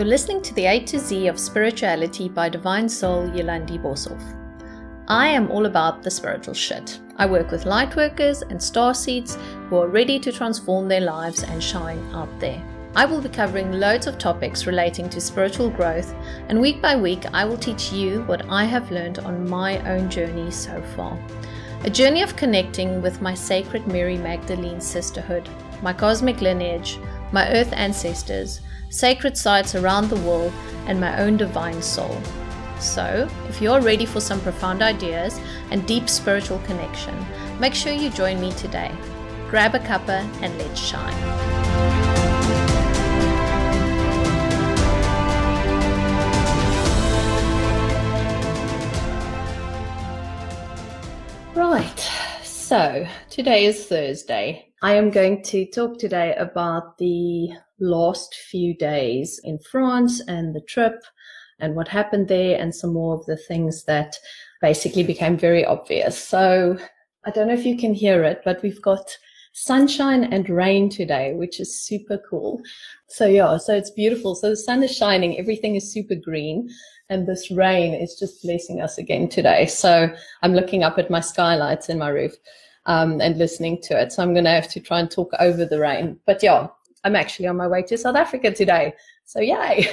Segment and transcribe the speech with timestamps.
[0.00, 4.22] You're listening to the A to Z of Spirituality by Divine Soul Yolandi Boshoff.
[5.08, 6.98] I am all about the spiritual shit.
[7.16, 9.36] I work with lightworkers and star seeds
[9.68, 12.64] who are ready to transform their lives and shine out there.
[12.96, 16.14] I will be covering loads of topics relating to spiritual growth,
[16.48, 20.08] and week by week, I will teach you what I have learned on my own
[20.08, 21.18] journey so far.
[21.84, 25.46] A journey of connecting with my sacred Mary Magdalene sisterhood,
[25.82, 26.98] my cosmic lineage,
[27.32, 30.52] my earth ancestors, sacred sites around the world,
[30.86, 32.20] and my own divine soul.
[32.78, 35.40] So, if you're ready for some profound ideas
[35.70, 37.14] and deep spiritual connection,
[37.58, 38.90] make sure you join me today.
[39.48, 41.14] Grab a cuppa and let's shine.
[51.54, 52.00] Right,
[52.42, 54.72] so today is Thursday.
[54.82, 60.60] I am going to talk today about the last few days in France and the
[60.60, 61.02] trip
[61.58, 64.16] and what happened there and some more of the things that
[64.60, 66.18] basically became very obvious.
[66.18, 66.78] So
[67.24, 69.16] I don't know if you can hear it, but we've got
[69.52, 72.60] sunshine and rain today, which is super cool.
[73.08, 74.34] So yeah, so it's beautiful.
[74.34, 76.70] So the sun is shining, everything is super green,
[77.08, 79.66] and this rain is just blessing us again today.
[79.66, 80.10] So
[80.42, 82.32] I'm looking up at my skylights in my roof
[82.86, 84.12] um, and listening to it.
[84.12, 86.18] So I'm going to have to try and talk over the rain.
[86.24, 86.68] But yeah,
[87.04, 88.94] I'm actually on my way to South Africa today.
[89.24, 89.88] So yay,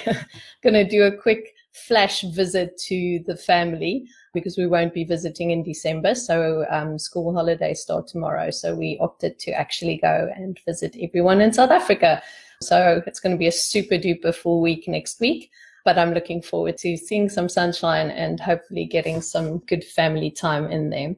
[0.63, 5.51] going to do a quick flash visit to the family because we won't be visiting
[5.51, 6.15] in December.
[6.15, 8.51] So um, school holidays start tomorrow.
[8.51, 12.21] So we opted to actually go and visit everyone in South Africa.
[12.61, 15.51] So it's going to be a super duper full week next week.
[15.85, 20.69] But I'm looking forward to seeing some sunshine and hopefully getting some good family time
[20.69, 21.15] in there.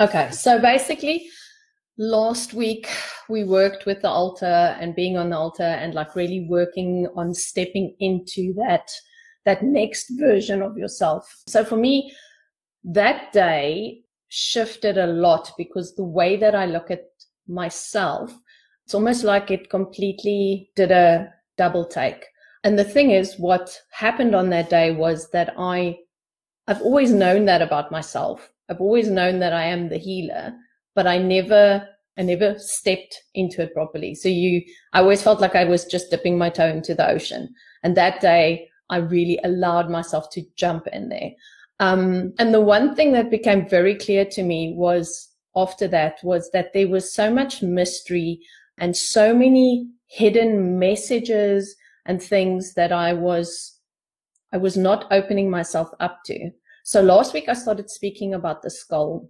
[0.00, 1.28] Okay, so basically,
[1.98, 2.88] last week
[3.28, 7.32] we worked with the altar and being on the altar and like really working on
[7.32, 8.90] stepping into that
[9.44, 11.42] that next version of yourself.
[11.46, 12.12] So for me
[12.84, 17.04] that day shifted a lot because the way that i look at
[17.48, 18.36] myself
[18.84, 22.24] it's almost like it completely did a double take.
[22.62, 25.96] And the thing is what happened on that day was that i
[26.68, 28.50] i've always known that about myself.
[28.68, 30.52] I've always known that i am the healer
[30.96, 31.86] but I never,
[32.18, 34.14] I never stepped into it properly.
[34.14, 34.62] So you,
[34.92, 37.54] I always felt like I was just dipping my toe into the ocean.
[37.82, 41.30] And that day I really allowed myself to jump in there.
[41.78, 46.50] Um, and the one thing that became very clear to me was after that was
[46.52, 48.40] that there was so much mystery
[48.78, 51.76] and so many hidden messages
[52.06, 53.78] and things that I was,
[54.52, 56.50] I was not opening myself up to.
[56.84, 59.28] So last week I started speaking about the skull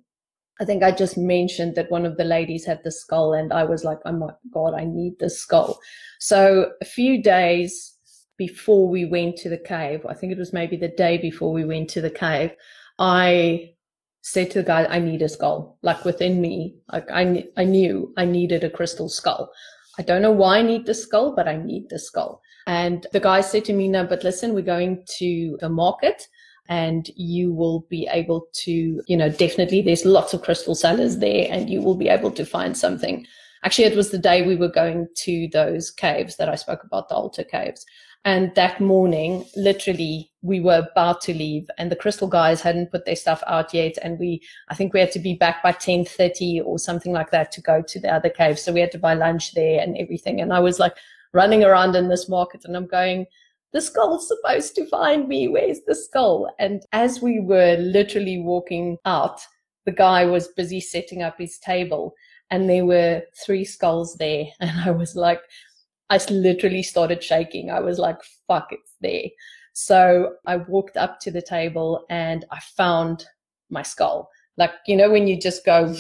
[0.61, 3.65] I think I just mentioned that one of the ladies had the skull and I
[3.65, 5.79] was like, oh my God, I need the skull.
[6.19, 7.95] So a few days
[8.39, 11.65] before we went to the cave, I think it was maybe the day before we
[11.65, 12.53] went to the cave,
[12.99, 13.75] I
[14.23, 16.77] said to the guy, I need a skull, like within me.
[16.91, 19.51] Like I, I knew I needed a crystal skull.
[19.99, 22.41] I don't know why I need the skull, but I need the skull.
[22.67, 26.27] And the guy said to me, no, but listen, we're going to the market
[26.69, 31.47] and you will be able to, you know, definitely there's lots of crystal sellers there
[31.51, 33.27] and you will be able to find something.
[33.65, 37.09] Actually, it was the day we were going to those caves that I spoke about,
[37.09, 37.85] the altar caves.
[38.25, 43.05] And that morning, literally, we were about to leave and the crystal guys hadn't put
[43.05, 43.95] their stuff out yet.
[44.03, 47.53] And we, I think we had to be back by 1030 or something like that
[47.53, 48.59] to go to the other cave.
[48.59, 50.41] So we had to buy lunch there and everything.
[50.41, 50.97] And I was like
[51.33, 53.27] running around in this market and I'm going,
[53.73, 55.49] the skull's supposed to find me.
[55.49, 56.51] Where's the skull?
[56.59, 59.41] And as we were literally walking out,
[59.85, 62.15] the guy was busy setting up his table
[62.51, 64.47] and there were three skulls there.
[64.61, 65.41] And I was like,
[66.11, 67.71] I literally started shaking.
[67.71, 69.25] I was like, fuck, it's there.
[69.73, 73.27] So I walked up to the table and I found
[73.71, 74.31] my skull.
[74.57, 75.95] Like, you know, when you just go,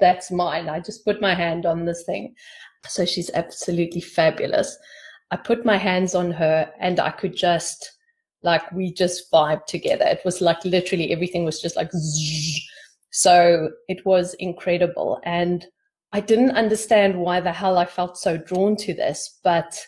[0.00, 0.68] that's mine.
[0.68, 2.34] I just put my hand on this thing.
[2.86, 4.76] So she's absolutely fabulous.
[5.30, 7.92] I put my hands on her and I could just
[8.42, 10.04] like we just vibe together.
[10.06, 12.60] It was like literally everything was just like zzz.
[13.10, 15.66] so it was incredible and
[16.12, 19.78] I didn't understand why the hell I felt so drawn to this, but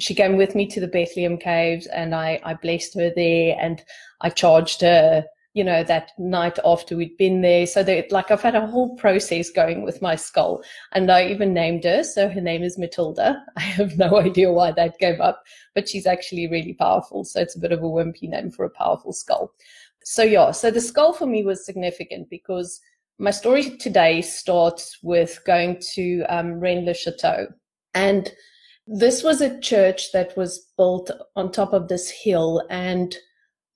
[0.00, 3.82] she came with me to the Bethlehem caves and I, I blessed her there and
[4.20, 5.24] I charged her
[5.54, 7.66] you know, that night after we'd been there.
[7.66, 10.62] So that like I've had a whole process going with my skull
[10.92, 12.04] and I even named her.
[12.04, 13.42] So her name is Matilda.
[13.56, 15.42] I have no idea why that came up,
[15.74, 17.24] but she's actually really powerful.
[17.24, 19.52] So it's a bit of a wimpy name for a powerful skull.
[20.04, 22.80] So yeah, so the skull for me was significant because
[23.18, 27.48] my story today starts with going to um, Rennes le Chateau.
[27.94, 28.32] And
[28.86, 33.16] this was a church that was built on top of this hill and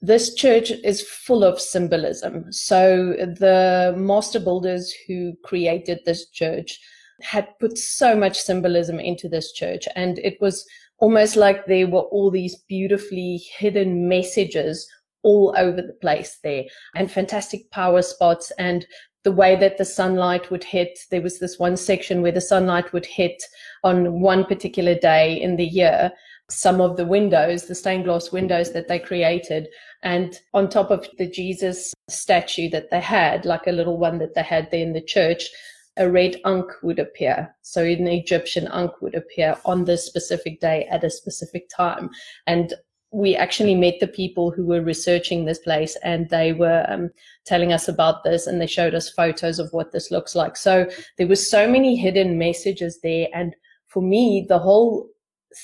[0.02, 2.52] this church is full of symbolism.
[2.52, 6.80] So the master builders who created this church
[7.22, 10.66] had put so much symbolism into this church and it was
[10.98, 14.88] almost like there were all these beautifully hidden messages
[15.22, 16.64] all over the place there
[16.96, 18.84] and fantastic power spots and
[19.24, 20.98] the way that the sunlight would hit.
[21.10, 23.40] There was this one section where the sunlight would hit
[23.84, 26.10] on one particular day in the year.
[26.52, 29.68] Some of the windows, the stained glass windows that they created,
[30.02, 34.34] and on top of the Jesus statue that they had, like a little one that
[34.34, 35.48] they had there in the church,
[35.96, 37.54] a red ankh would appear.
[37.62, 42.10] So an Egyptian ankh would appear on this specific day at a specific time.
[42.46, 42.74] And
[43.12, 47.10] we actually met the people who were researching this place and they were um,
[47.44, 50.56] telling us about this and they showed us photos of what this looks like.
[50.56, 50.88] So
[51.18, 53.28] there were so many hidden messages there.
[53.34, 53.54] And
[53.88, 55.08] for me, the whole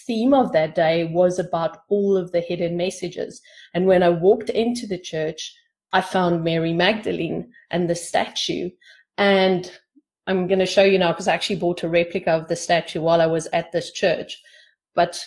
[0.06, 3.40] theme of that day was about all of the hidden messages.
[3.74, 5.54] And when I walked into the church,
[5.92, 8.70] I found Mary Magdalene and the statue.
[9.16, 9.70] And
[10.26, 13.00] I'm going to show you now because I actually bought a replica of the statue
[13.00, 14.40] while I was at this church.
[14.94, 15.24] But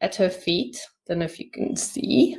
[0.00, 2.38] at her feet, don't know if you can see,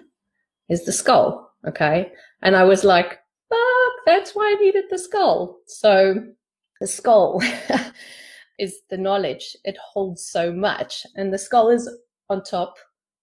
[0.69, 1.51] is the skull.
[1.67, 2.11] Okay.
[2.41, 3.19] And I was like,
[3.49, 5.59] fuck, that's why I needed the skull.
[5.67, 6.15] So
[6.79, 7.41] the skull
[8.61, 9.57] is the knowledge.
[9.65, 11.05] It holds so much.
[11.15, 11.89] And the skull is
[12.29, 12.77] on top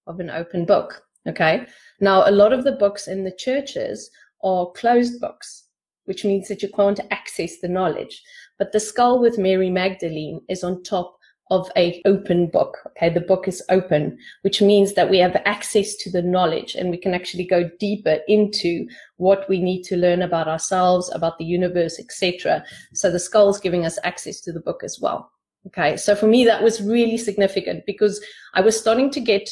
[0.06, 1.02] of an open book.
[1.26, 1.64] Okay.
[2.00, 4.10] Now, a lot of the books in the churches
[4.42, 5.68] are closed books,
[6.06, 8.22] which means that you can't access the knowledge.
[8.58, 11.17] But the skull with Mary Magdalene is on top
[11.50, 12.76] of a open book.
[12.88, 13.08] Okay.
[13.08, 16.98] The book is open, which means that we have access to the knowledge and we
[16.98, 18.86] can actually go deeper into
[19.16, 22.64] what we need to learn about ourselves, about the universe, etc.
[22.94, 25.30] So the skull is giving us access to the book as well.
[25.66, 25.96] Okay.
[25.96, 28.24] So for me, that was really significant because
[28.54, 29.48] I was starting to get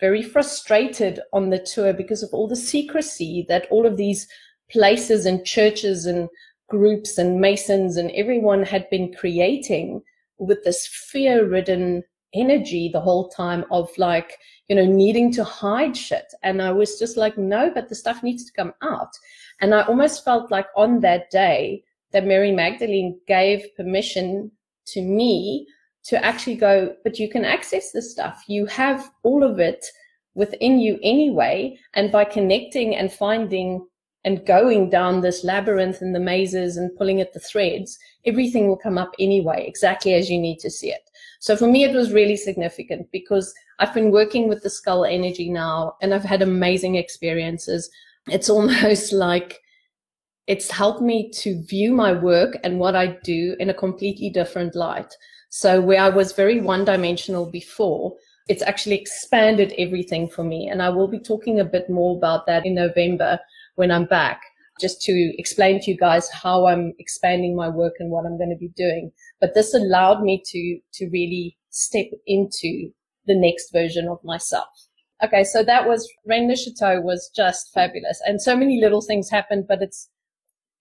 [0.00, 4.28] very frustrated on the tour because of all the secrecy that all of these
[4.70, 6.28] places and churches and
[6.68, 10.00] groups and masons and everyone had been creating
[10.46, 12.02] with this fear ridden
[12.34, 16.32] energy the whole time of like, you know, needing to hide shit.
[16.42, 19.10] And I was just like, no, but the stuff needs to come out.
[19.60, 24.50] And I almost felt like on that day that Mary Magdalene gave permission
[24.86, 25.66] to me
[26.04, 28.44] to actually go, but you can access this stuff.
[28.48, 29.84] You have all of it
[30.34, 31.78] within you anyway.
[31.94, 33.86] And by connecting and finding
[34.24, 38.76] and going down this labyrinth and the mazes and pulling at the threads, everything will
[38.76, 41.10] come up anyway, exactly as you need to see it.
[41.40, 45.50] So for me, it was really significant because I've been working with the skull energy
[45.50, 47.90] now and I've had amazing experiences.
[48.28, 49.60] It's almost like
[50.46, 54.74] it's helped me to view my work and what I do in a completely different
[54.76, 55.12] light.
[55.50, 58.16] So where I was very one dimensional before,
[58.48, 60.68] it's actually expanded everything for me.
[60.68, 63.38] And I will be talking a bit more about that in November
[63.76, 64.42] when I'm back,
[64.80, 68.50] just to explain to you guys how I'm expanding my work and what I'm going
[68.50, 69.12] to be doing.
[69.40, 72.90] But this allowed me to, to really step into
[73.26, 74.68] the next version of myself.
[75.22, 75.44] Okay.
[75.44, 78.20] So that was le Chateau was just fabulous.
[78.26, 80.08] And so many little things happened, but it's,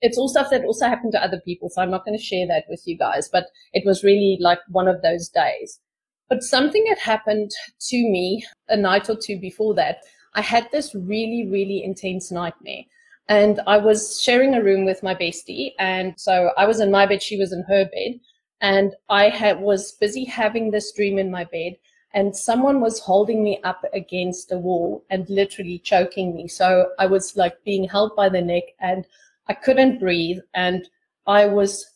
[0.01, 1.69] it's all stuff that also happened to other people.
[1.69, 4.59] So I'm not going to share that with you guys, but it was really like
[4.69, 5.79] one of those days.
[6.27, 7.51] But something had happened
[7.89, 9.97] to me a night or two before that
[10.33, 12.83] I had this really, really intense nightmare.
[13.27, 15.73] And I was sharing a room with my bestie.
[15.79, 18.19] And so I was in my bed, she was in her bed.
[18.61, 21.77] And I had, was busy having this dream in my bed.
[22.13, 26.47] And someone was holding me up against a wall and literally choking me.
[26.47, 29.07] So I was like being held by the neck and
[29.47, 30.39] I couldn't breathe.
[30.53, 30.87] And
[31.25, 31.90] I was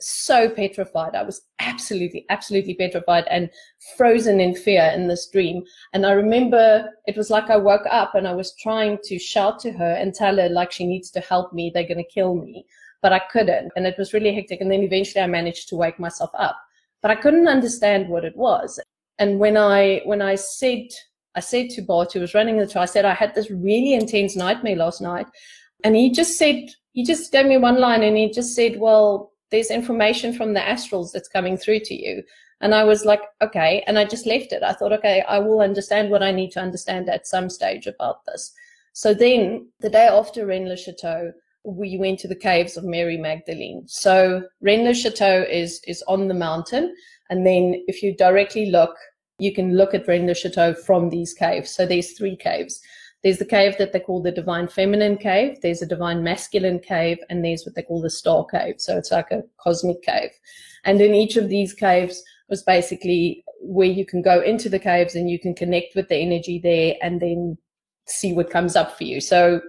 [0.00, 1.14] so petrified.
[1.14, 3.50] I was absolutely, absolutely petrified and
[3.96, 5.64] frozen in fear in this dream.
[5.92, 9.58] And I remember it was like I woke up and I was trying to shout
[9.60, 11.70] to her and tell her like she needs to help me.
[11.72, 12.64] They're going to kill me,
[13.02, 13.72] but I couldn't.
[13.76, 14.60] And it was really hectic.
[14.60, 16.56] And then eventually I managed to wake myself up,
[17.02, 18.80] but I couldn't understand what it was.
[19.18, 20.86] And when I, when I said,
[21.34, 23.94] I said to Bart, who was running the trial, I said, I had this really
[23.94, 25.26] intense nightmare last night.
[25.84, 29.32] And he just said, he just gave me one line and he just said, well,
[29.50, 32.22] there's information from the astrals that's coming through to you.
[32.60, 33.84] And I was like, okay.
[33.86, 34.62] And I just left it.
[34.62, 38.24] I thought, okay, I will understand what I need to understand at some stage about
[38.26, 38.52] this.
[38.92, 41.32] So then the day after Rennes le Chateau,
[41.64, 43.84] we went to the caves of Mary Magdalene.
[43.86, 46.94] So Rennes le Chateau is, is on the mountain.
[47.30, 48.96] And then if you directly look,
[49.38, 51.70] you can look at Rennes le Chateau from these caves.
[51.70, 52.80] So there's three caves.
[53.24, 55.58] There's the cave that they call the divine feminine cave.
[55.60, 58.76] There's a divine masculine cave and there's what they call the star cave.
[58.78, 60.30] So it's like a cosmic cave.
[60.84, 65.14] And in each of these caves was basically where you can go into the caves
[65.14, 67.58] and you can connect with the energy there and then
[68.06, 69.20] see what comes up for you.
[69.20, 69.60] So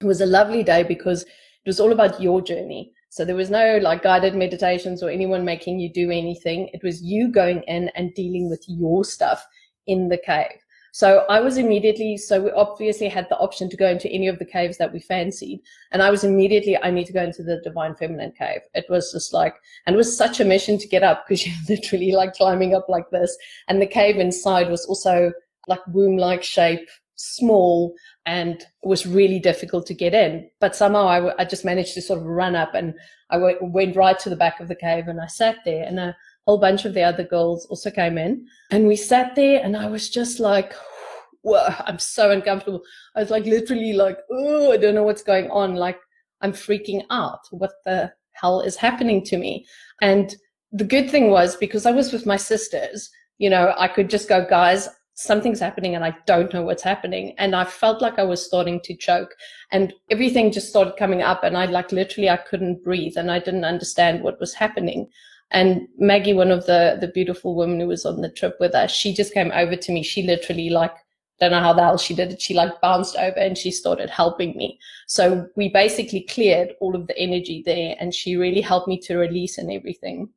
[0.00, 2.92] it was a lovely day because it was all about your journey.
[3.10, 6.68] So there was no like guided meditations or anyone making you do anything.
[6.72, 9.46] It was you going in and dealing with your stuff
[9.86, 10.58] in the cave.
[10.94, 14.38] So I was immediately, so we obviously had the option to go into any of
[14.38, 15.60] the caves that we fancied.
[15.90, 18.60] And I was immediately, I need to go into the divine feminine cave.
[18.74, 21.56] It was just like, and it was such a mission to get up because you're
[21.68, 23.36] literally like climbing up like this.
[23.66, 25.32] And the cave inside was also
[25.66, 27.92] like womb like shape, small,
[28.24, 30.48] and it was really difficult to get in.
[30.60, 32.94] But somehow I, w- I just managed to sort of run up and
[33.30, 35.98] I w- went right to the back of the cave and I sat there and
[35.98, 39.76] a whole bunch of the other girls also came in and we sat there and
[39.76, 40.72] I was just like,
[41.42, 42.82] whoa, I'm so uncomfortable.
[43.14, 45.74] I was like literally like, oh, I don't know what's going on.
[45.74, 45.98] Like
[46.40, 47.40] I'm freaking out.
[47.50, 49.66] What the hell is happening to me?
[50.00, 50.34] And
[50.72, 54.28] the good thing was because I was with my sisters, you know, I could just
[54.28, 57.34] go, guys, something's happening and I don't know what's happening.
[57.38, 59.32] And I felt like I was starting to choke
[59.70, 63.38] and everything just started coming up and I like literally I couldn't breathe and I
[63.38, 65.08] didn't understand what was happening.
[65.50, 68.90] And Maggie, one of the, the beautiful women who was on the trip with us,
[68.90, 70.02] she just came over to me.
[70.02, 70.94] She literally like,
[71.40, 72.40] don't know how the hell she did it.
[72.40, 74.78] She like bounced over and she started helping me.
[75.06, 79.16] So we basically cleared all of the energy there and she really helped me to
[79.16, 80.28] release and everything.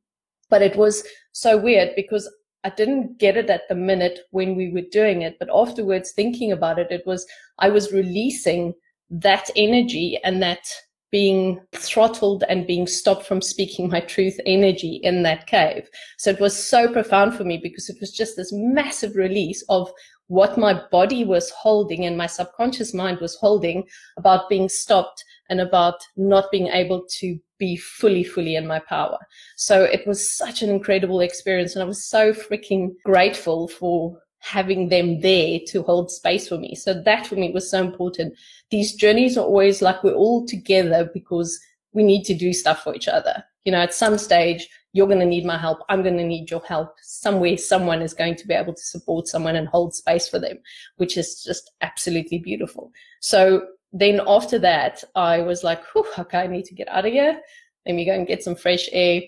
[0.50, 2.28] But it was so weird because
[2.64, 6.50] I didn't get it at the minute when we were doing it, but afterwards thinking
[6.50, 7.26] about it, it was,
[7.58, 8.74] I was releasing
[9.10, 10.68] that energy and that
[11.10, 15.88] being throttled and being stopped from speaking my truth energy in that cave.
[16.18, 19.90] So it was so profound for me because it was just this massive release of
[20.26, 23.84] what my body was holding and my subconscious mind was holding
[24.18, 29.18] about being stopped and about not being able to be fully, fully in my power.
[29.56, 31.74] So it was such an incredible experience.
[31.74, 36.74] And I was so freaking grateful for having them there to hold space for me.
[36.74, 38.34] So that for me was so important.
[38.70, 41.58] These journeys are always like we're all together because
[41.92, 43.44] we need to do stuff for each other.
[43.64, 45.80] You know, at some stage, you're going to need my help.
[45.90, 46.94] I'm going to need your help.
[47.02, 50.58] Somewhere, someone is going to be able to support someone and hold space for them,
[50.96, 52.90] which is just absolutely beautiful.
[53.20, 55.82] So then after that, I was like,
[56.18, 57.38] okay, I need to get out of here.
[57.84, 59.20] Let me go and get some fresh air.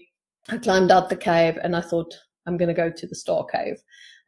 [0.49, 2.15] I climbed out the cave and I thought,
[2.47, 3.77] I'm going to go to the Star Cave.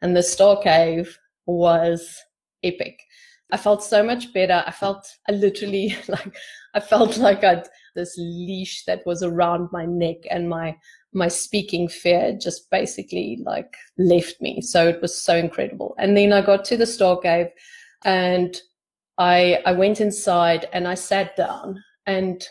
[0.02, 2.18] And the Star Cave was
[2.62, 3.00] epic.
[3.52, 4.62] I felt so much better.
[4.66, 6.35] I felt I literally like
[6.75, 10.76] I felt like I'd this leash that was around my neck and my
[11.12, 14.61] my speaking fear just basically like left me.
[14.62, 15.94] So it was so incredible.
[15.99, 17.49] And then I got to the Star Cave
[18.04, 18.61] and
[19.18, 22.44] I I went inside and I sat down and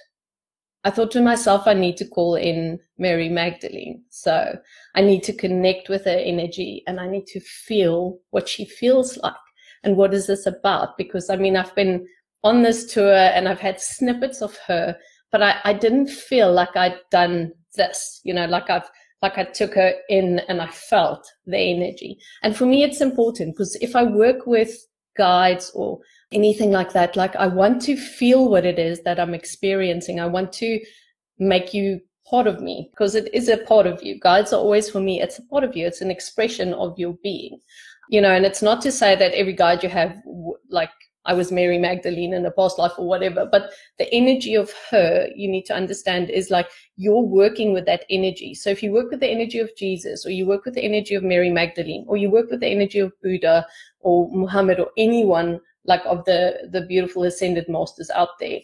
[0.83, 4.03] I thought to myself, I need to call in Mary Magdalene.
[4.09, 4.57] So
[4.95, 9.17] I need to connect with her energy and I need to feel what she feels
[9.17, 9.35] like
[9.83, 10.97] and what is this about?
[10.97, 12.07] Because I mean, I've been
[12.43, 14.95] on this tour and I've had snippets of her,
[15.31, 18.89] but I, I didn't feel like I'd done this, you know, like I've,
[19.21, 22.17] like I took her in and I felt the energy.
[22.41, 24.75] And for me, it's important because if I work with
[25.17, 25.99] guides or
[26.31, 30.19] anything like that, like I want to feel what it is that I'm experiencing.
[30.19, 30.79] I want to
[31.39, 34.19] make you part of me because it is a part of you.
[34.19, 35.85] Guides are always for me, it's a part of you.
[35.85, 37.59] It's an expression of your being,
[38.09, 40.15] you know, and it's not to say that every guide you have,
[40.69, 40.91] like
[41.25, 43.45] I was Mary Magdalene in a past life or whatever.
[43.45, 48.05] But the energy of her, you need to understand is like you're working with that
[48.09, 48.55] energy.
[48.55, 51.13] So if you work with the energy of Jesus or you work with the energy
[51.13, 53.67] of Mary Magdalene or you work with the energy of Buddha
[53.99, 58.59] or Muhammad or anyone like of the, the beautiful ascended masters out there,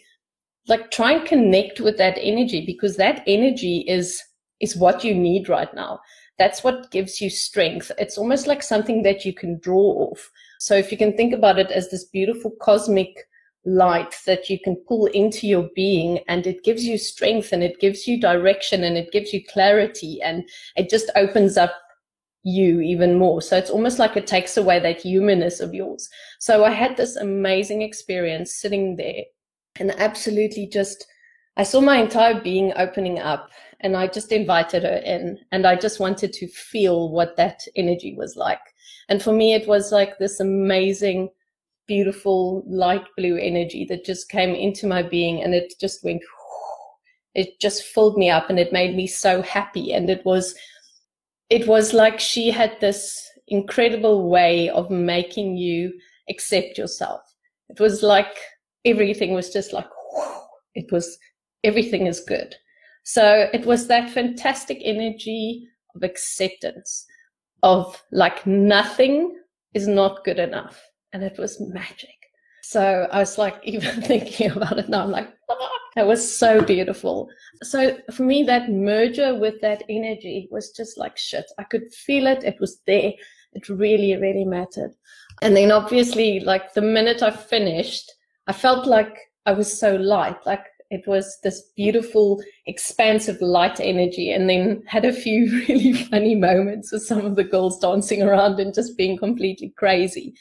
[0.67, 4.21] like try and connect with that energy because that energy is,
[4.59, 5.99] is what you need right now.
[6.37, 7.91] That's what gives you strength.
[7.97, 10.29] It's almost like something that you can draw off.
[10.59, 13.27] So if you can think about it as this beautiful cosmic
[13.65, 17.79] light that you can pull into your being and it gives you strength and it
[17.79, 20.47] gives you direction and it gives you clarity and
[20.77, 21.73] it just opens up
[22.47, 23.41] you even more.
[23.41, 26.09] So it's almost like it takes away that humanness of yours.
[26.39, 29.23] So I had this amazing experience sitting there
[29.81, 31.05] and absolutely just,
[31.57, 33.49] I saw my entire being opening up
[33.81, 38.15] and I just invited her in and I just wanted to feel what that energy
[38.15, 38.61] was like.
[39.09, 41.29] And for me, it was like this amazing,
[41.85, 46.21] beautiful light blue energy that just came into my being and it just went,
[47.35, 49.91] it just filled me up and it made me so happy.
[49.91, 50.55] And it was,
[51.49, 55.93] it was like she had this incredible way of making you
[56.29, 57.21] accept yourself.
[57.69, 58.35] It was like
[58.85, 59.87] everything was just like,
[60.75, 61.17] it was,
[61.63, 62.55] everything is good.
[63.03, 67.05] So it was that fantastic energy of acceptance
[67.63, 69.35] of like nothing
[69.73, 70.81] is not good enough.
[71.13, 72.16] And it was magic.
[72.69, 76.61] So I was like, even thinking about it now, I'm like, oh, that was so
[76.61, 77.29] beautiful.
[77.63, 81.45] So for me, that merger with that energy was just like shit.
[81.57, 82.43] I could feel it.
[82.43, 83.13] It was there.
[83.53, 84.91] It really, really mattered.
[85.41, 88.11] And then obviously, like the minute I finished,
[88.47, 90.45] I felt like I was so light.
[90.45, 96.35] Like it was this beautiful, expansive light energy, and then had a few really funny
[96.35, 100.35] moments with some of the girls dancing around and just being completely crazy.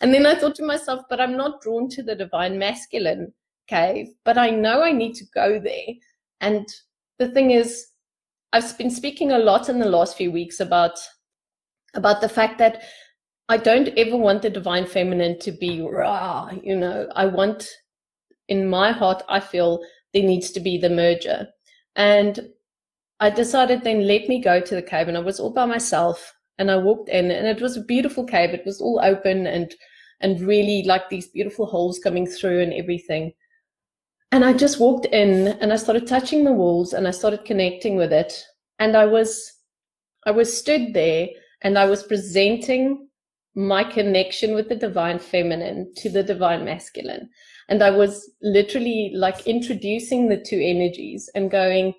[0.00, 3.32] And then I thought to myself, but I'm not drawn to the divine masculine
[3.68, 5.94] cave, but I know I need to go there.
[6.40, 6.66] And
[7.18, 7.86] the thing is,
[8.52, 10.98] I've been speaking a lot in the last few weeks about
[11.94, 12.82] about the fact that
[13.48, 17.08] I don't ever want the divine feminine to be raw, you know.
[17.16, 17.68] I want
[18.48, 19.80] in my heart, I feel
[20.12, 21.48] there needs to be the merger.
[21.96, 22.50] And
[23.20, 26.32] I decided then let me go to the cave and I was all by myself
[26.58, 28.50] and I walked in and it was a beautiful cave.
[28.50, 29.74] It was all open and
[30.20, 33.32] and really like these beautiful holes coming through and everything.
[34.32, 37.96] And I just walked in and I started touching the walls and I started connecting
[37.96, 38.44] with it.
[38.78, 39.52] And I was
[40.26, 41.28] I was stood there
[41.62, 43.08] and I was presenting
[43.54, 47.28] my connection with the divine feminine to the divine masculine.
[47.68, 51.94] And I was literally like introducing the two energies and going,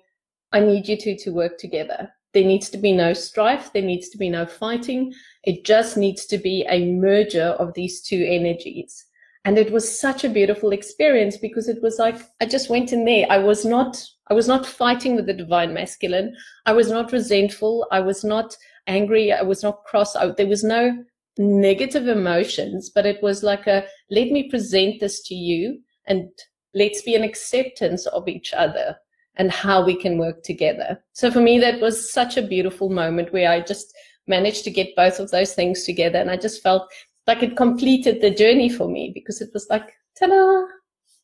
[0.52, 2.10] I need you two to work together.
[2.34, 3.72] There needs to be no strife.
[3.72, 5.12] There needs to be no fighting.
[5.44, 9.04] It just needs to be a merger of these two energies.
[9.44, 13.04] And it was such a beautiful experience because it was like, I just went in
[13.04, 13.26] there.
[13.28, 16.36] I was not, I was not fighting with the divine masculine.
[16.64, 17.86] I was not resentful.
[17.90, 19.32] I was not angry.
[19.32, 20.14] I was not cross.
[20.14, 21.04] I, there was no
[21.38, 26.28] negative emotions, but it was like a let me present this to you and
[26.74, 28.96] let's be an acceptance of each other
[29.36, 31.02] and how we can work together.
[31.12, 33.94] So for me, that was such a beautiful moment where I just
[34.26, 36.18] managed to get both of those things together.
[36.18, 36.90] And I just felt
[37.26, 40.66] like it completed the journey for me because it was like, ta-da,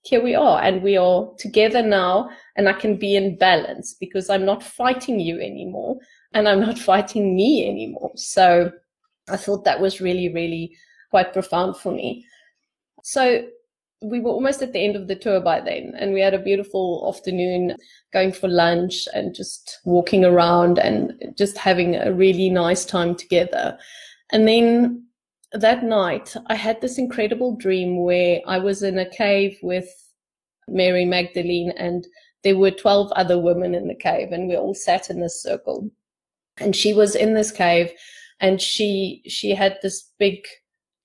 [0.02, 4.30] here we are and we are together now and I can be in balance because
[4.30, 5.98] I'm not fighting you anymore
[6.32, 8.12] and I'm not fighting me anymore.
[8.14, 8.72] So
[9.28, 10.74] I thought that was really, really
[11.10, 12.24] quite profound for me.
[13.02, 13.46] So
[14.00, 16.38] we were almost at the end of the tour by then, and we had a
[16.38, 17.76] beautiful afternoon
[18.12, 23.76] going for lunch and just walking around and just having a really nice time together.
[24.32, 25.04] And then
[25.52, 29.88] that night, I had this incredible dream where I was in a cave with
[30.68, 32.06] Mary Magdalene, and
[32.44, 35.90] there were 12 other women in the cave, and we all sat in this circle.
[36.58, 37.92] And she was in this cave
[38.40, 40.44] and she she had this big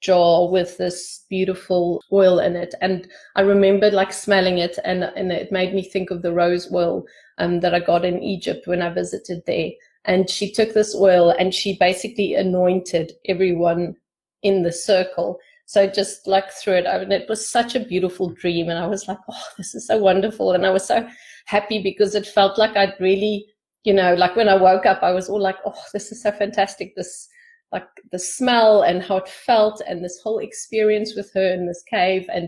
[0.04, 2.76] jar with this beautiful oil in it.
[2.82, 6.72] And i remembered like smelling it and and it made me think of the rose
[6.72, 7.06] oil
[7.38, 9.72] um, that i got in egypt when i visited there.
[10.06, 13.96] And she took this oil and she basically anointed everyone
[14.42, 15.40] in the circle.
[15.66, 19.08] So just like threw it and it was such a beautiful dream and i was
[19.08, 20.52] like oh this is so wonderful.
[20.52, 21.08] And i was so
[21.46, 23.48] happy because it felt like i'd really
[23.84, 26.32] you know, like when I woke up, I was all like, oh, this is so
[26.32, 26.96] fantastic.
[26.96, 27.28] This,
[27.74, 31.84] like the smell and how it felt and this whole experience with her in this
[31.90, 32.28] cave.
[32.32, 32.48] And,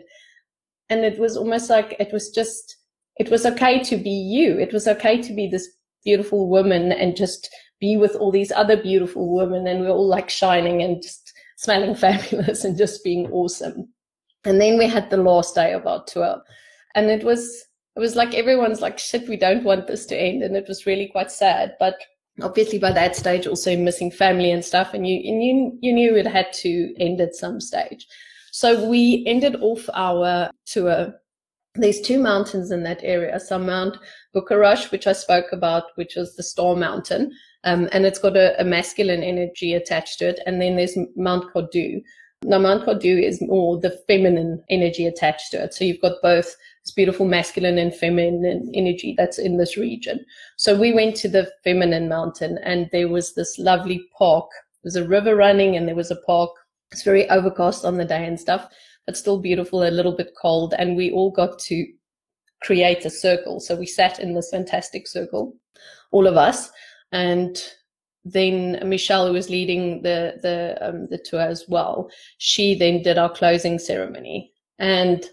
[0.89, 2.77] and it was almost like it was just,
[3.17, 4.59] it was okay to be you.
[4.59, 5.67] It was okay to be this
[6.03, 7.49] beautiful woman and just
[7.81, 9.65] be with all these other beautiful women.
[9.65, 13.89] And we are all like shining and just smelling fabulous and just being awesome.
[14.43, 16.39] And then we had the last day of our tour
[16.93, 20.43] and it was, it was like everyone's like, shit, we don't want this to end.
[20.43, 21.73] And it was really quite sad.
[21.79, 21.95] But
[22.41, 24.93] obviously by that stage, also missing family and stuff.
[24.93, 28.07] And you, and you, you knew it had to end at some stage.
[28.51, 31.13] So we ended off our tour.
[31.75, 33.39] There's two mountains in that area.
[33.39, 33.97] Some Mount
[34.33, 37.31] Bugarach, which I spoke about, which was the Star Mountain.
[37.65, 40.39] Um, and it's got a, a, masculine energy attached to it.
[40.45, 42.01] And then there's Mount Cardou.
[42.43, 45.73] Now, Mount Cardou is more the feminine energy attached to it.
[45.73, 50.23] So you've got both this beautiful masculine and feminine energy that's in this region.
[50.57, 54.49] So we went to the feminine mountain and there was this lovely park.
[54.83, 56.51] There was a river running and there was a park.
[56.91, 58.67] It's very overcast on the day and stuff,
[59.07, 60.75] but still beautiful, a little bit cold.
[60.77, 61.85] And we all got to
[62.61, 63.59] create a circle.
[63.59, 65.55] So we sat in this fantastic circle,
[66.11, 66.69] all of us.
[67.11, 67.57] And
[68.25, 73.19] then Michelle, who was leading the the um, the tour as well, she then did
[73.19, 75.23] our closing ceremony, and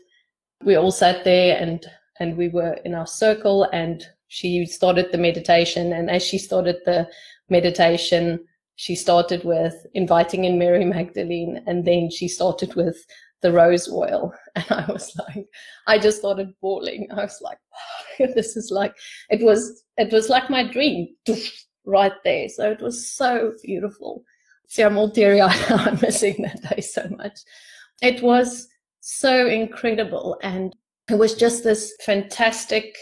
[0.65, 1.87] we all sat there and
[2.21, 5.93] and we were in our circle and she started the meditation.
[5.93, 7.09] And as she started the
[7.49, 8.45] meditation
[8.77, 12.97] she started with inviting in mary magdalene and then she started with
[13.43, 14.33] the rose oil.
[14.57, 15.47] And i was like
[15.87, 17.09] i just started bawling.
[17.11, 17.59] I was like
[18.35, 18.95] this is like
[19.31, 21.09] it was it was like my dream
[21.85, 22.49] right there.
[22.49, 24.25] So it was so beautiful.
[24.69, 27.39] See, I'm all teary eyed I'm missing that day so much.
[28.01, 28.69] It was
[29.03, 30.39] so incredible.
[30.43, 30.75] And
[31.11, 32.97] it was just this fantastic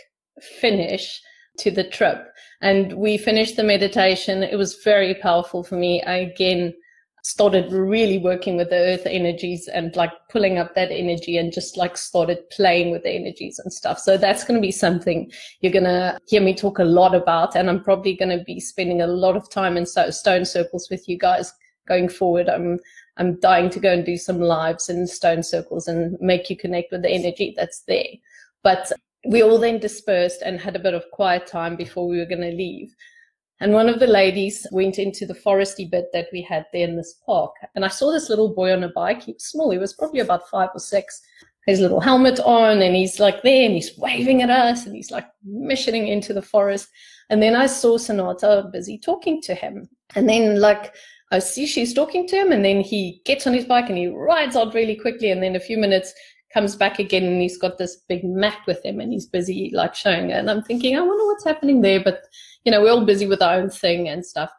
[0.60, 1.20] finish
[1.58, 2.26] to the trip.
[2.62, 4.42] And we finished the meditation.
[4.42, 6.02] It was very powerful for me.
[6.02, 6.74] I again
[7.22, 11.76] started really working with the earth energies and like pulling up that energy and just
[11.76, 13.98] like started playing with the energies and stuff.
[13.98, 17.54] So that's going to be something you're going to hear me talk a lot about.
[17.54, 21.06] And I'm probably going to be spending a lot of time in stone circles with
[21.10, 21.52] you guys
[21.86, 22.48] going forward.
[22.48, 22.78] I'm,
[23.20, 26.90] I'm dying to go and do some lives in stone circles and make you connect
[26.90, 28.09] with the energy that's there.
[28.62, 28.90] But
[29.28, 32.40] we all then dispersed and had a bit of quiet time before we were going
[32.40, 32.94] to leave.
[33.61, 36.96] And one of the ladies went into the foresty bit that we had there in
[36.96, 37.52] this park.
[37.74, 39.22] And I saw this little boy on a bike.
[39.22, 39.70] He was small.
[39.70, 41.20] He was probably about five or six.
[41.66, 45.11] His little helmet on and he's like there and he's waving at us and he's
[45.11, 46.88] like missioning into the forest.
[47.28, 49.90] And then I saw Sonata busy talking to him.
[50.14, 50.94] And then like
[51.31, 54.09] I see she's talking to him and then he gets on his bike and he
[54.09, 55.31] rides out really quickly.
[55.31, 56.12] And then a few minutes
[56.53, 59.95] comes back again and he's got this big mat with him and he's busy like
[59.95, 60.38] showing it.
[60.38, 62.03] And I'm thinking, I wonder what's happening there.
[62.03, 62.23] But,
[62.64, 64.51] you know, we're all busy with our own thing and stuff.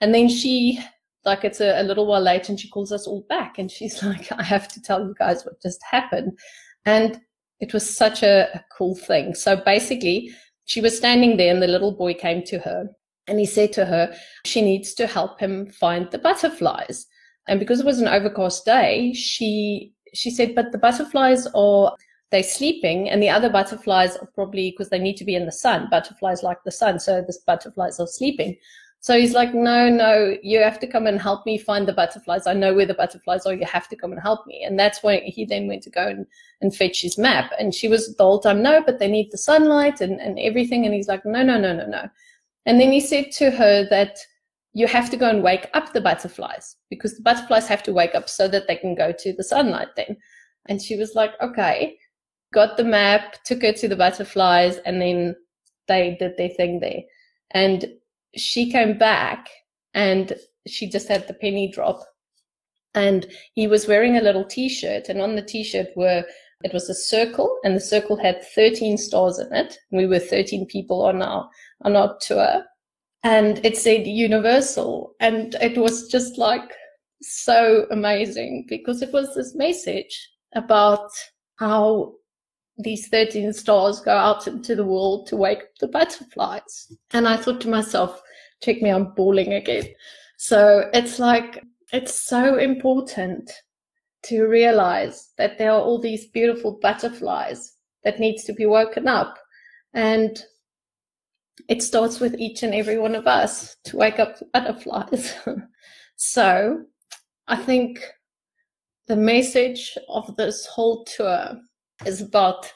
[0.00, 0.80] And then she,
[1.24, 4.02] like, it's a, a little while later and she calls us all back and she's
[4.02, 6.36] like, I have to tell you guys what just happened.
[6.84, 7.20] And
[7.60, 9.36] it was such a, a cool thing.
[9.36, 10.32] So basically,
[10.64, 12.88] she was standing there and the little boy came to her
[13.32, 14.14] and he said to her,
[14.44, 17.06] she needs to help him find the butterflies.
[17.48, 21.96] And because it was an overcast day, she she said, but the butterflies are
[22.30, 25.52] they're sleeping and the other butterflies are probably because they need to be in the
[25.52, 25.88] sun.
[25.90, 27.00] Butterflies like the sun.
[27.00, 28.58] So the butterflies are sleeping.
[29.00, 32.46] So he's like, no, no, you have to come and help me find the butterflies.
[32.46, 33.54] I know where the butterflies are.
[33.54, 34.62] You have to come and help me.
[34.62, 36.26] And that's why he then went to go and,
[36.60, 37.50] and fetch his map.
[37.58, 40.84] And she was the whole time, no, but they need the sunlight and, and everything.
[40.84, 42.08] And he's like, no, no, no, no, no.
[42.66, 44.18] And then he said to her that
[44.72, 48.14] you have to go and wake up the butterflies because the butterflies have to wake
[48.14, 50.16] up so that they can go to the sunlight then.
[50.68, 51.98] And she was like, okay,
[52.52, 55.34] got the map, took her to the butterflies, and then
[55.88, 57.02] they did their thing there.
[57.50, 57.86] And
[58.36, 59.48] she came back
[59.94, 60.32] and
[60.66, 62.00] she just had the penny drop.
[62.94, 66.24] And he was wearing a little t shirt, and on the t shirt were
[66.62, 69.76] it was a circle, and the circle had 13 stars in it.
[69.90, 71.48] We were 13 people on our
[71.84, 72.64] on our tour
[73.24, 76.72] and it said universal and it was just like
[77.20, 81.10] so amazing because it was this message about
[81.56, 82.12] how
[82.78, 86.92] these 13 stars go out into the world to wake up the butterflies.
[87.12, 88.20] And I thought to myself,
[88.62, 89.86] check me, I'm bawling again.
[90.38, 93.50] So it's like, it's so important
[94.24, 99.38] to realize that there are all these beautiful butterflies that needs to be woken up.
[99.94, 100.42] And
[101.68, 105.34] it starts with each and every one of us to wake up butterflies.
[106.16, 106.84] so
[107.48, 108.00] I think
[109.06, 111.60] the message of this whole tour
[112.06, 112.72] is about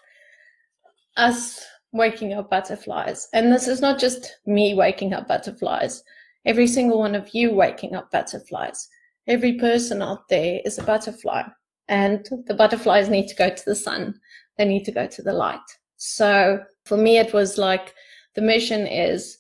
[1.17, 3.29] us waking up butterflies.
[3.33, 6.03] And this is not just me waking up butterflies,
[6.45, 8.89] every single one of you waking up butterflies.
[9.27, 11.43] Every person out there is a butterfly,
[11.89, 14.21] and the butterflies need to go to the sun,
[14.57, 15.59] they need to go to the light.
[15.97, 17.95] So for me, it was like
[18.37, 19.39] the mission is.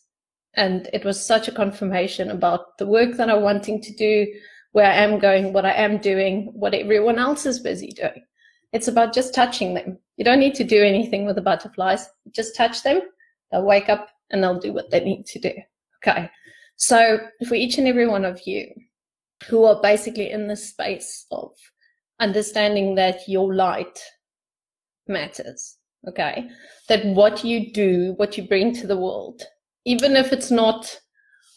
[0.54, 4.26] And it was such a confirmation about the work that I'm wanting to do,
[4.72, 8.24] where I am going, what I am doing, what everyone else is busy doing.
[8.72, 9.98] It's about just touching them.
[10.16, 12.08] You don't need to do anything with the butterflies.
[12.30, 13.00] Just touch them.
[13.50, 15.52] They'll wake up and they'll do what they need to do.
[16.02, 16.30] Okay.
[16.76, 18.68] So for each and every one of you
[19.48, 21.52] who are basically in the space of
[22.20, 23.98] understanding that your light
[25.06, 25.75] matters,
[26.08, 26.48] okay?
[26.88, 29.42] That what you do, what you bring to the world,
[29.84, 31.00] even if it's not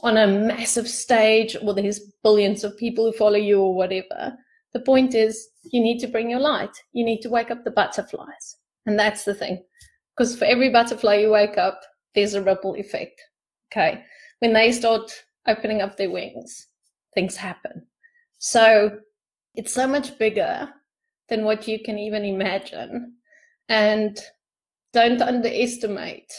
[0.01, 4.35] on a massive stage or there's billions of people who follow you or whatever,
[4.73, 6.75] the point is you need to bring your light.
[6.93, 8.57] You need to wake up the butterflies.
[8.85, 9.63] And that's the thing.
[10.15, 11.81] Because for every butterfly you wake up,
[12.15, 13.21] there's a ripple effect.
[13.71, 14.03] Okay.
[14.39, 15.11] When they start
[15.47, 16.67] opening up their wings,
[17.13, 17.85] things happen.
[18.37, 18.99] So
[19.55, 20.69] it's so much bigger
[21.27, 23.15] than what you can even imagine.
[23.69, 24.19] And
[24.93, 26.33] don't underestimate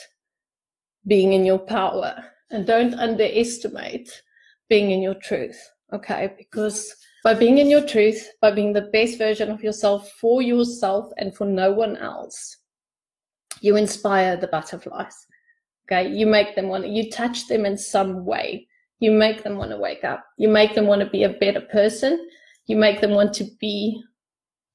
[1.07, 4.23] being in your power and don't underestimate
[4.69, 5.59] being in your truth.
[5.93, 6.35] Okay.
[6.37, 11.11] Because by being in your truth, by being the best version of yourself for yourself
[11.19, 12.57] and for no one else,
[13.61, 15.27] you inspire the butterflies.
[15.87, 16.09] Okay.
[16.09, 18.67] You make them want, you touch them in some way.
[19.01, 20.25] You make them want to wake up.
[20.37, 22.29] You make them want to be a better person.
[22.67, 24.03] You make them want to be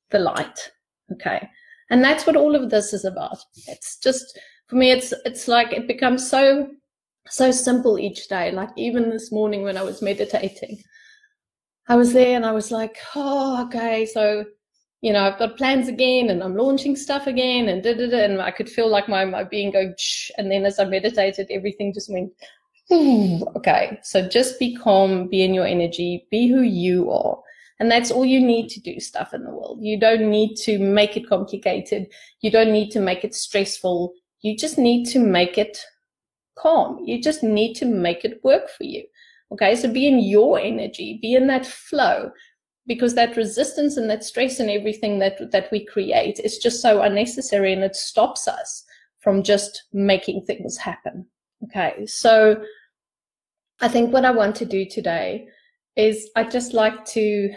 [0.09, 0.71] the light.
[1.13, 1.47] Okay.
[1.89, 3.37] And that's what all of this is about.
[3.67, 6.67] It's just, for me, it's, it's like it becomes so,
[7.27, 8.51] so simple each day.
[8.51, 10.81] Like even this morning when I was meditating,
[11.87, 14.45] I was there and I was like, oh, okay, so
[15.05, 18.23] you know, I've got plans again and I'm launching stuff again and da da da.
[18.23, 20.31] And I could feel like my, my being going, Shh.
[20.39, 22.31] and then as I meditated, everything just went,
[23.55, 23.99] okay.
[24.01, 27.37] So just be calm, be in your energy, be who you are.
[27.79, 29.79] And that's all you need to do stuff in the world.
[29.81, 32.07] You don't need to make it complicated.
[32.41, 34.13] You don't need to make it stressful.
[34.41, 35.77] You just need to make it
[36.57, 37.03] calm.
[37.05, 39.03] You just need to make it work for you.
[39.51, 39.75] Okay.
[39.75, 42.31] So be in your energy, be in that flow
[42.88, 47.01] because that resistance and that stress and everything that, that we create is just so
[47.01, 48.83] unnecessary and it stops us
[49.19, 51.25] from just making things happen.
[51.63, 52.05] Okay.
[52.05, 52.61] So
[53.81, 55.47] I think what I want to do today
[55.95, 57.49] is I just like to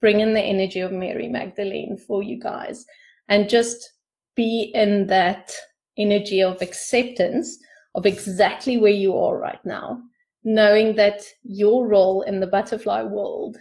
[0.00, 2.84] bring in the energy of Mary Magdalene for you guys
[3.28, 3.92] and just
[4.34, 5.52] be in that
[5.98, 7.58] energy of acceptance
[7.94, 10.00] of exactly where you are right now,
[10.44, 13.58] knowing that your role in the butterfly world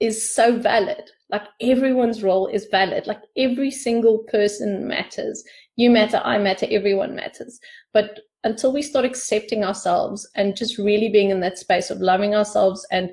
[0.00, 1.10] is so valid.
[1.30, 3.06] Like everyone's role is valid.
[3.06, 5.44] Like every single person matters.
[5.76, 7.60] You matter, I matter, everyone matters.
[7.92, 12.34] But until we start accepting ourselves and just really being in that space of loving
[12.34, 13.10] ourselves and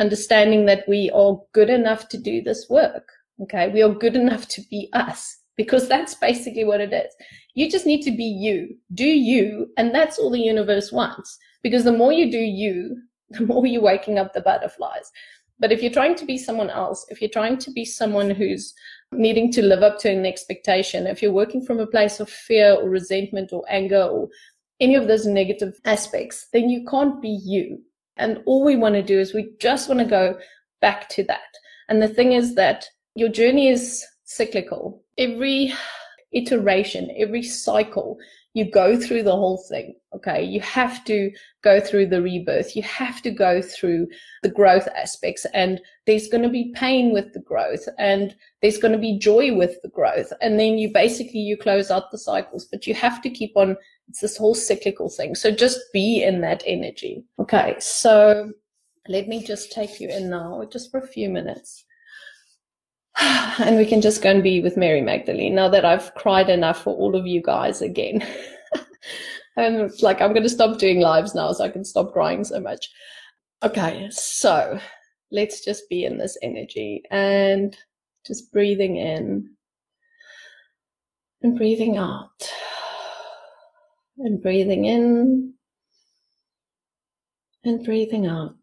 [0.00, 3.08] understanding that we are good enough to do this work.
[3.42, 3.68] Okay.
[3.68, 7.12] We are good enough to be us because that's basically what it is.
[7.54, 9.68] You just need to be you, do you.
[9.76, 12.96] And that's all the universe wants because the more you do you,
[13.30, 15.10] the more you're waking up the butterflies.
[15.58, 18.72] But if you're trying to be someone else, if you're trying to be someone who's
[19.12, 22.76] needing to live up to an expectation, if you're working from a place of fear
[22.76, 24.28] or resentment or anger or
[24.80, 27.82] any of those negative aspects, then you can't be you.
[28.20, 30.38] And all we want to do is we just want to go
[30.80, 31.56] back to that.
[31.88, 35.02] And the thing is that your journey is cyclical.
[35.18, 35.72] Every
[36.32, 38.18] iteration, every cycle
[38.54, 39.94] you go through the whole thing.
[40.14, 40.42] Okay.
[40.42, 41.30] You have to
[41.62, 42.74] go through the rebirth.
[42.74, 44.08] You have to go through
[44.42, 48.92] the growth aspects and there's going to be pain with the growth and there's going
[48.92, 50.32] to be joy with the growth.
[50.40, 53.76] And then you basically, you close out the cycles, but you have to keep on.
[54.08, 55.36] It's this whole cyclical thing.
[55.36, 57.22] So just be in that energy.
[57.38, 57.76] Okay.
[57.78, 58.52] So
[59.06, 61.84] let me just take you in now just for a few minutes.
[63.58, 66.82] and we can just go and be with Mary Magdalene now that I've cried enough
[66.82, 68.26] for all of you guys again.
[69.56, 72.44] and it's like I'm going to stop doing lives now so I can stop crying
[72.44, 72.88] so much.
[73.62, 74.80] Okay, so
[75.30, 77.76] let's just be in this energy and
[78.26, 79.50] just breathing in
[81.42, 82.50] and breathing out
[84.18, 85.54] and breathing in
[87.64, 88.54] and breathing out.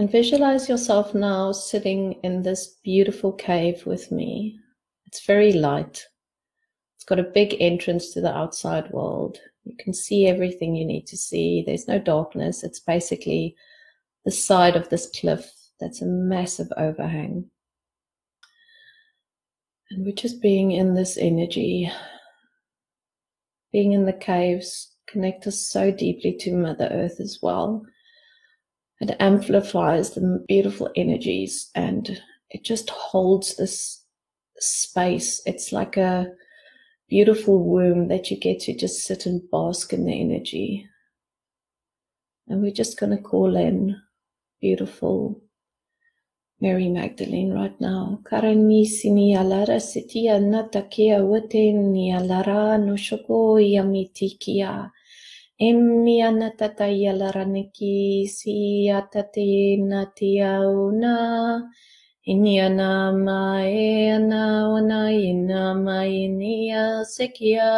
[0.00, 4.58] And visualize yourself now sitting in this beautiful cave with me.
[5.04, 6.06] It's very light.
[6.96, 9.36] It's got a big entrance to the outside world.
[9.64, 11.62] You can see everything you need to see.
[11.62, 12.64] There's no darkness.
[12.64, 13.54] It's basically
[14.24, 17.50] the side of this cliff that's a massive overhang.
[19.90, 21.92] And we're just being in this energy,
[23.70, 27.84] being in the caves, connect us so deeply to Mother Earth as well.
[29.00, 34.04] It amplifies the beautiful energies and it just holds this
[34.58, 35.40] space.
[35.46, 36.26] It's like a
[37.08, 40.86] beautiful womb that you get to just sit and bask in the energy.
[42.48, 43.96] And we're just going to call in
[44.60, 45.40] beautiful
[46.60, 48.20] Mary Magdalene right now.
[48.24, 54.90] Karanisini alara sitia natakia wateni alara no shoko yamitikia.
[54.90, 54.99] Emni
[55.68, 57.96] Emianatatahialaranaky
[58.36, 58.56] sy
[58.88, 58.90] e
[64.76, 67.70] ona ina mainia sekia.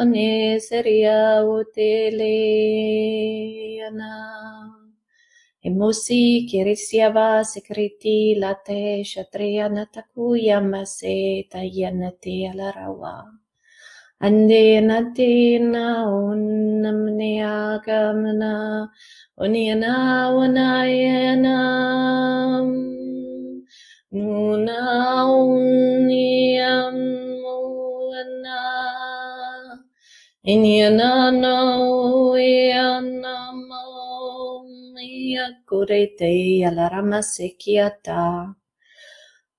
[0.00, 1.18] Oneseria
[1.56, 2.12] oteleana
[5.68, 8.82] emosi keresiava sekreti late
[11.78, 13.14] yanati alarawa.
[14.20, 14.22] Alarawa.
[14.22, 18.88] Andena dena unamneagamana
[19.38, 21.56] uniana wanayana
[24.12, 26.94] nuna uniam
[27.42, 28.60] muana
[30.44, 35.46] inyana no iana mo mia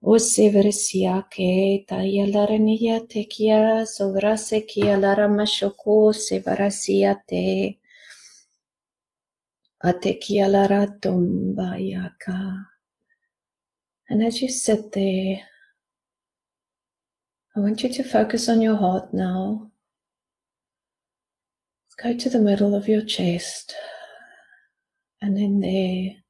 [0.03, 7.79] kurete o seversia ke ta yalarania tekia sovrase kia larama shoko severasia te
[9.83, 12.67] atekia lara tomba yaka.
[14.09, 15.39] And as you sit there,
[17.55, 19.71] I want you to focus on your heart now.
[22.01, 23.75] Go to the middle of your chest
[25.21, 26.20] and in there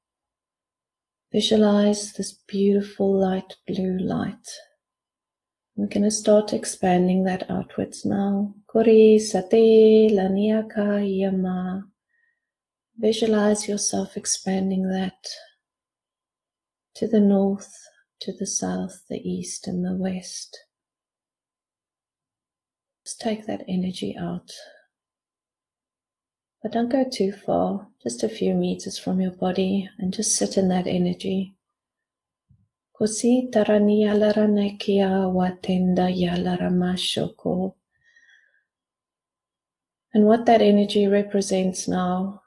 [1.31, 4.47] visualize this beautiful light blue light.
[5.75, 8.53] We're going to start expanding that outwards now.
[8.67, 11.85] Kori sate laniaka yama.
[12.97, 15.27] Visualize yourself expanding that
[16.95, 17.73] to the north,
[18.19, 20.59] to the south, the east, and the west.
[23.05, 24.51] Just take that energy out.
[26.61, 30.57] But don't go too far, just a few meters from your body, and just sit
[30.57, 31.55] in that energy.
[32.99, 34.05] Kosi tarani
[35.33, 36.07] watenda.
[40.13, 42.41] And what that energy represents now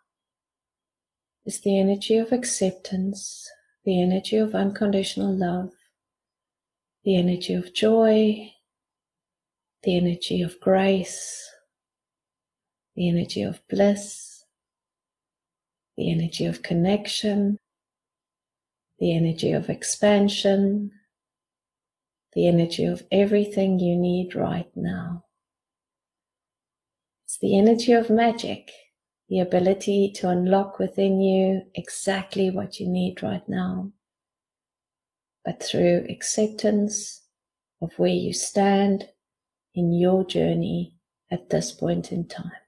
[1.46, 3.48] is the energy of acceptance,
[3.84, 5.70] the energy of unconditional love,
[7.04, 8.52] the energy of joy,
[9.82, 11.48] the energy of grace,
[12.96, 14.33] the energy of bliss,
[15.96, 17.58] the energy of connection,
[18.98, 20.90] the energy of expansion,
[22.34, 25.24] the energy of everything you need right now.
[27.24, 28.70] It's the energy of magic,
[29.28, 33.92] the ability to unlock within you exactly what you need right now.
[35.44, 37.22] But through acceptance
[37.82, 39.08] of where you stand
[39.74, 40.94] in your journey
[41.30, 42.63] at this point in time.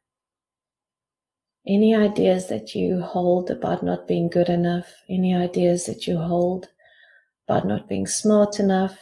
[1.69, 6.69] Any ideas that you hold about not being good enough, any ideas that you hold
[7.49, 8.97] about not being smart enough,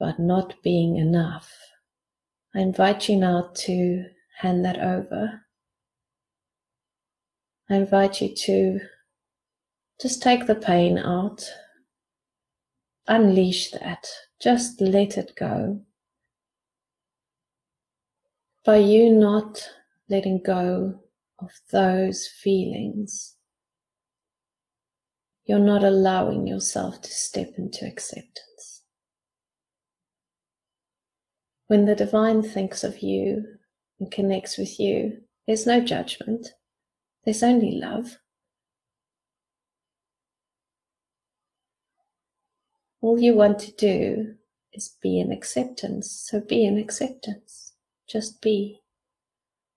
[0.00, 1.52] about not being enough,
[2.54, 4.04] I invite you now to
[4.38, 5.42] hand that over.
[7.68, 8.80] I invite you to
[10.00, 11.44] just take the pain out,
[13.08, 14.06] unleash that,
[14.40, 15.82] just let it go.
[18.64, 19.68] By you not
[20.08, 21.01] letting go
[21.42, 23.36] of those feelings,
[25.44, 28.82] you're not allowing yourself to step into acceptance.
[31.66, 33.44] When the divine thinks of you
[33.98, 36.48] and connects with you, there's no judgment,
[37.24, 38.18] there's only love.
[43.00, 44.34] All you want to do
[44.72, 47.72] is be in acceptance, so be in acceptance.
[48.06, 48.81] Just be.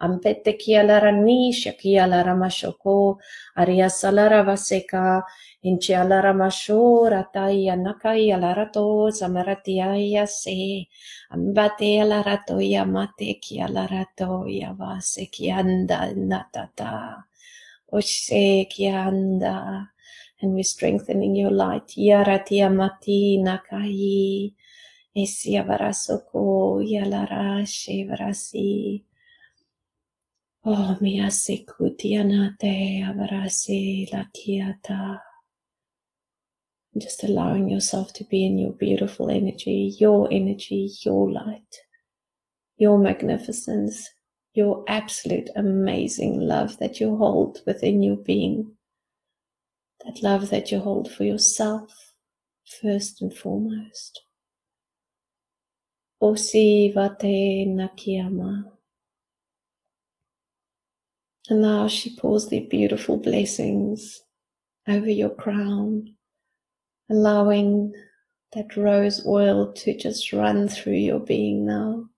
[0.00, 3.18] Ampete kialara nisha kialara mashoko.
[3.56, 5.22] Aria salara vaseka.
[5.62, 10.88] Inchi alara mashora taya nakai alara to samaratia se.
[11.32, 17.24] Ambate alara to yamate kialara to yavase kianda natata.
[17.92, 19.88] Oshekianda.
[20.42, 21.94] And we're strengthening your light.
[21.96, 24.52] Yaratia mati nakai.
[25.16, 29.02] Esiavarasoko yalara shevarasi.
[30.66, 35.20] Oh, miyase kutianate avarasi lakiata.
[36.96, 41.76] Just allowing yourself to be in your beautiful energy, your energy, your light,
[42.78, 44.08] your magnificence,
[44.54, 48.74] your absolute amazing love that you hold within your being,
[50.06, 52.14] that love that you hold for yourself
[52.80, 54.22] first and foremost.
[56.22, 58.73] Osi vate nakiyama.
[61.48, 64.22] And now she pours the beautiful blessings
[64.88, 66.14] over your crown,
[67.10, 67.92] allowing
[68.54, 72.08] that rose oil to just run through your being now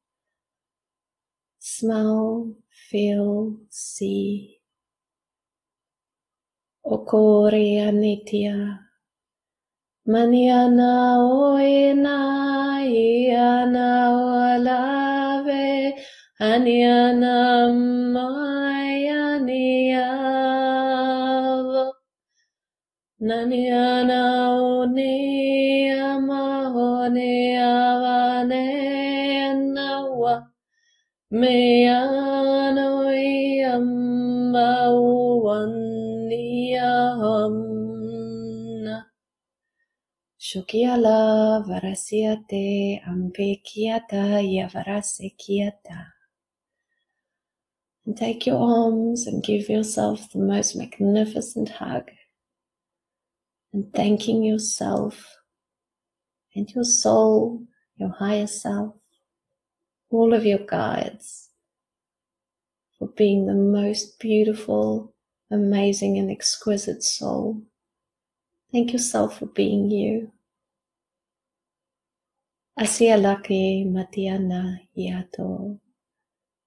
[1.67, 4.61] smell, feel, see.
[6.87, 8.79] Okore anitia.
[10.07, 12.19] Maniana oena
[12.87, 13.91] iana
[14.55, 15.95] olave
[23.27, 24.23] Naniana
[41.67, 46.13] varasiate ampekiata yavarase kiata.
[48.05, 52.11] And take your arms and give yourself the most magnificent hug.
[53.77, 55.37] And thanking yourself
[56.55, 57.63] and your soul,
[57.97, 58.95] your higher self,
[60.09, 61.51] all of your guides
[62.99, 65.13] for being the most beautiful,
[65.51, 67.61] amazing, and exquisite soul.
[68.73, 70.33] Thank yourself for being you.
[72.81, 75.79] Asialaki Matiana Yato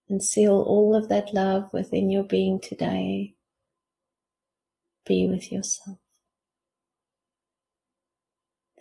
[0.09, 3.33] and seal all of that love within your being today.
[5.07, 5.97] Be with yourself.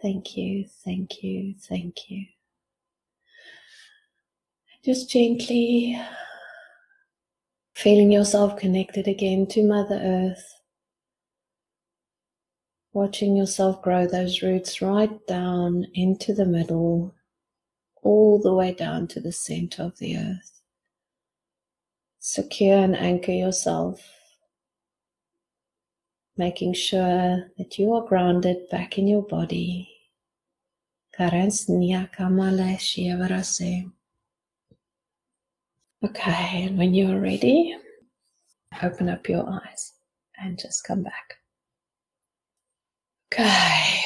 [0.01, 2.25] Thank you, thank you, thank you.
[4.85, 6.01] Just gently
[7.75, 10.61] feeling yourself connected again to Mother Earth.
[12.93, 17.15] Watching yourself grow those roots right down into the middle,
[18.03, 20.61] all the way down to the center of the earth.
[22.21, 24.01] Secure and anchor yourself,
[26.39, 29.89] making sure that you are grounded back in your body.
[36.05, 37.77] Okay, and when you're ready,
[38.83, 39.95] open up your eyes
[40.39, 41.35] and just come back.
[43.33, 44.05] Okay.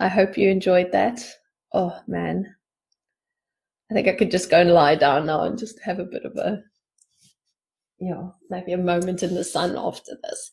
[0.00, 1.22] I hope you enjoyed that.
[1.72, 2.56] Oh man.
[3.90, 6.24] I think I could just go and lie down now and just have a bit
[6.24, 6.62] of a,
[8.00, 10.50] you know, maybe a moment in the sun after this.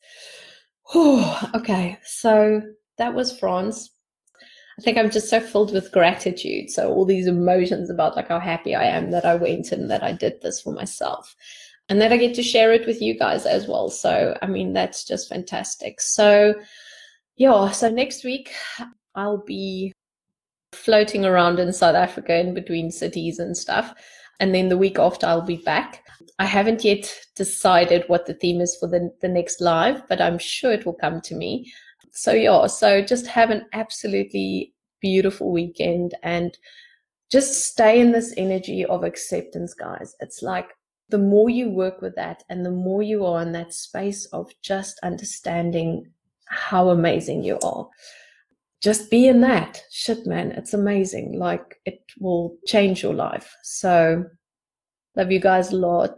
[1.55, 2.61] okay, so
[2.97, 3.89] that was France.
[4.79, 6.69] I think I'm just so filled with gratitude.
[6.69, 10.03] So all these emotions about like how happy I am that I went and that
[10.03, 11.35] I did this for myself
[11.89, 13.89] and that I get to share it with you guys as well.
[13.89, 15.99] So, I mean, that's just fantastic.
[15.99, 16.53] So,
[17.37, 18.51] yeah, so next week
[19.15, 19.93] I'll be
[20.73, 23.93] floating around in South Africa in between cities and stuff.
[24.39, 26.03] And then the week after, I'll be back.
[26.39, 30.37] I haven't yet decided what the theme is for the, the next live, but I'm
[30.37, 31.71] sure it will come to me
[32.17, 36.57] so yeah, so just have an absolutely beautiful weekend and
[37.31, 40.15] just stay in this energy of acceptance, guys.
[40.19, 40.71] It's like
[41.09, 44.51] the more you work with that and the more you are in that space of
[44.63, 46.07] just understanding
[46.47, 47.87] how amazing you are.
[48.81, 49.83] Just be in that.
[49.91, 50.53] Shit, man.
[50.53, 51.37] It's amazing.
[51.37, 53.55] Like it will change your life.
[53.61, 54.25] So
[55.17, 56.17] love you guys a lot.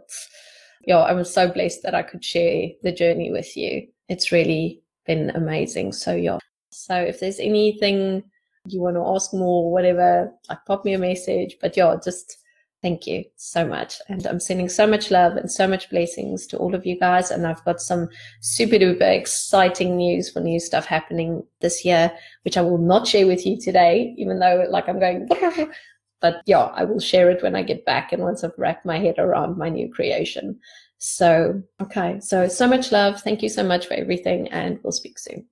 [0.86, 3.88] Yeah, I'm so blessed that I could share the journey with you.
[4.08, 5.92] It's really been amazing.
[5.92, 6.38] So yeah.
[6.70, 8.22] So if there's anything
[8.66, 11.56] you want to ask more, whatever, like pop me a message.
[11.60, 12.36] But yeah, just
[12.82, 13.96] thank you so much.
[14.08, 17.30] And I'm sending so much love and so much blessings to all of you guys.
[17.30, 18.08] And I've got some
[18.40, 22.12] super duper exciting news for new stuff happening this year,
[22.44, 25.28] which I will not share with you today, even though like I'm going,
[26.20, 28.98] but yeah, I will share it when I get back and once I've wrapped my
[28.98, 30.60] head around my new creation.
[30.98, 32.20] So, okay.
[32.20, 33.22] So, so much love.
[33.22, 35.46] Thank you so much for everything, and we'll speak soon.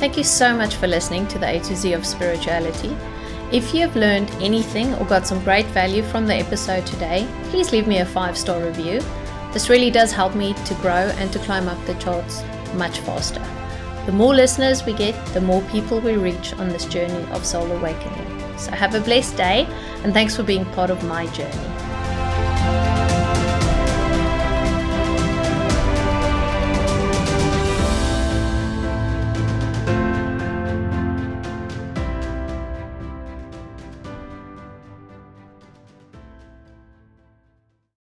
[0.00, 2.96] Thank you so much for listening to the A to Z of Spirituality.
[3.52, 7.72] If you have learned anything or got some great value from the episode today, please
[7.72, 9.02] leave me a five star review.
[9.52, 13.44] This really does help me to grow and to climb up the charts much faster.
[14.10, 17.70] The more listeners we get, the more people we reach on this journey of soul
[17.70, 18.58] awakening.
[18.58, 19.68] So have a blessed day
[20.02, 21.89] and thanks for being part of my journey.